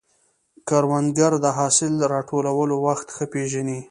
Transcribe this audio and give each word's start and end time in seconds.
کروندګر 0.67 1.33
د 1.45 1.47
حاصل 1.57 1.93
راټولولو 2.13 2.75
وخت 2.87 3.07
ښه 3.15 3.25
پېژني 3.33 3.79